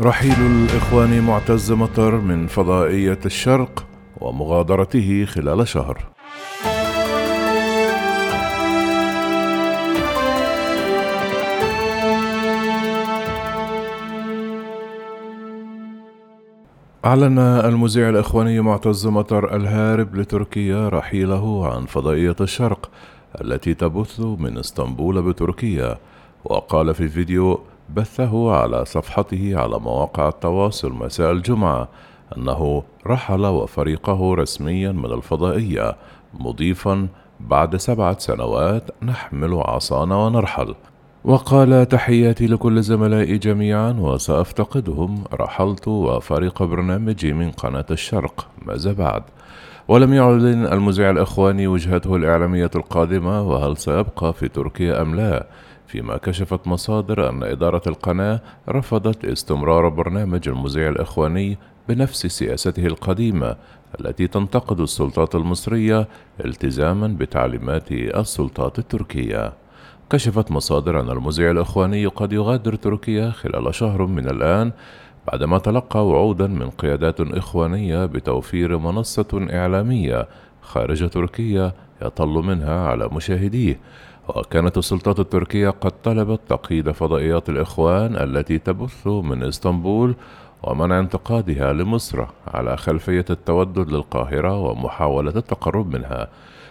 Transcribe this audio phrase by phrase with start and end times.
[0.00, 3.86] رحيل الإخوان معتز مطر من فضائية الشرق
[4.20, 6.04] ومغادرته خلال شهر.
[17.04, 22.90] أعلن المذيع الإخواني معتز مطر الهارب لتركيا رحيله عن فضائية الشرق
[23.40, 25.98] التي تبث من إسطنبول بتركيا.
[26.44, 31.88] وقال في فيديو بثه على صفحته على مواقع التواصل مساء الجمعة
[32.36, 35.96] أنه رحل وفريقه رسميا من الفضائية
[36.34, 37.08] مضيفا
[37.40, 40.74] بعد سبعة سنوات نحمل عصانا ونرحل.
[41.24, 49.22] وقال تحياتي لكل زملائي جميعا وسأفتقدهم رحلت وفريق برنامجي من قناة الشرق ماذا بعد؟
[49.88, 55.46] ولم يعلن المذيع الإخواني وجهته الإعلامية القادمة وهل سيبقى في تركيا أم لا؟
[55.92, 63.56] فيما كشفت مصادر أن إدارة القناة رفضت استمرار برنامج المذيع الإخواني بنفس سياسته القديمة
[64.00, 66.08] التي تنتقد السلطات المصرية
[66.44, 69.52] التزاما بتعليمات السلطات التركية.
[70.10, 74.72] كشفت مصادر أن المذيع الإخواني قد يغادر تركيا خلال شهر من الآن
[75.26, 80.28] بعدما تلقى وعودا من قيادات إخوانية بتوفير منصة إعلامية
[80.62, 83.80] خارج تركيا يطل منها على مشاهديه.
[84.28, 90.14] وكانت السلطات التركية قد طلبت تقييد فضائيات الإخوان التي تبث من إسطنبول
[90.62, 96.28] ومنع انتقادها لمصر على خلفية التودد للقاهرة ومحاولة التقرب منها.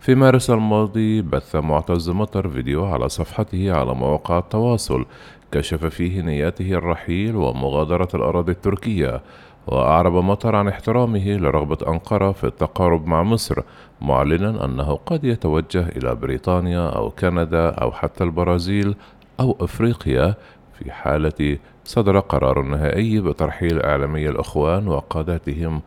[0.00, 5.06] في مارس الماضي بث معتز مطر فيديو على صفحته على مواقع التواصل
[5.52, 9.20] كشف فيه نياته الرحيل ومغادرة الأراضي التركية
[9.66, 13.62] وأعرب مطر عن احترامه لرغبة أنقرة في التقارب مع مصر
[14.00, 18.94] معلنا أنه قد يتوجه إلى بريطانيا أو كندا أو حتى البرازيل
[19.40, 20.34] أو أفريقيا
[20.78, 25.82] في حالة صدر قرار نهائي بترحيل إعلامي الإخوان وقاداتهم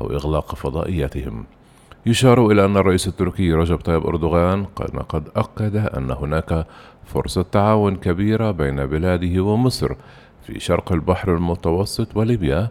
[0.00, 1.44] أو إغلاق فضائيتهم
[2.06, 4.64] يشار إلى أن الرئيس التركي رجب طيب أردوغان
[5.08, 6.66] قد أكد أن هناك
[7.04, 9.94] فرصة تعاون كبيرة بين بلاده ومصر
[10.46, 12.68] في شرق البحر المتوسط وليبيا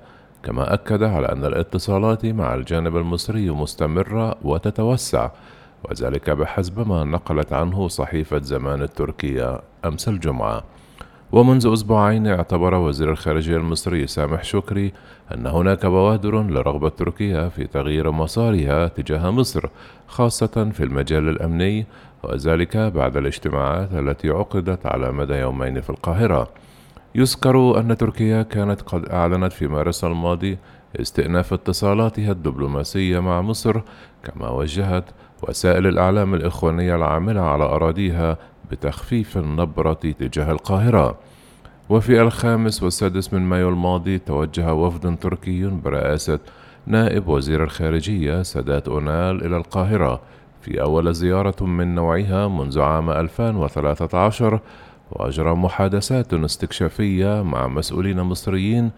[0.48, 5.30] كما أكد على أن الاتصالات مع الجانب المصري مستمرة وتتوسع
[5.84, 10.64] وذلك بحسب ما نقلت عنه صحيفة زمان التركية أمس الجمعة.
[11.32, 14.94] ومنذ أسبوعين اعتبر وزير الخارجية المصري سامح شكري
[15.34, 19.70] أن هناك بوادر لرغبة تركيا في تغيير مسارها تجاه مصر
[20.08, 21.86] خاصة في المجال الأمني
[22.24, 26.48] وذلك بعد الاجتماعات التي عقدت على مدى يومين في القاهرة.
[27.18, 30.58] يذكر أن تركيا كانت قد أعلنت في مارس الماضي
[31.02, 33.82] استئناف اتصالاتها الدبلوماسية مع مصر
[34.24, 35.04] كما وجهت
[35.44, 38.38] وسائل الإعلام الإخوانية العاملة على أراضيها
[38.72, 41.18] بتخفيف النبرة تجاه القاهرة.
[41.90, 46.40] وفي الخامس والسادس من مايو الماضي توجه وفد تركي برئاسة
[46.86, 50.22] نائب وزير الخارجية سادات أونال إلى القاهرة
[50.62, 54.60] في أول زيارة من نوعها منذ عام 2013
[55.12, 58.92] وأجرى محادثات استكشافية مع مسؤولين مصريين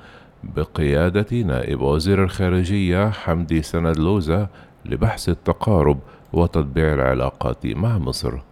[0.44, 4.47] بقيادة نائب وزير الخارجية حمدي سند لوزة
[4.86, 6.00] لبحث التقارب
[6.34, 8.49] وتطبيع العلاقات مع مصر.